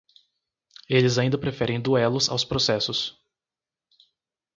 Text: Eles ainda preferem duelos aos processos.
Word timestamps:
Eles 0.89 1.19
ainda 1.19 1.37
preferem 1.37 1.79
duelos 1.79 2.27
aos 2.27 2.43
processos. 2.43 3.21